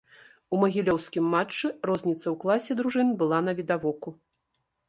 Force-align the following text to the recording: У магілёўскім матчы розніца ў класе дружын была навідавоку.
У 0.55 0.61
магілёўскім 0.63 1.27
матчы 1.33 1.71
розніца 1.91 2.23
ў 2.23 2.35
класе 2.47 2.71
дружын 2.81 3.15
была 3.21 3.39
навідавоку. 3.47 4.09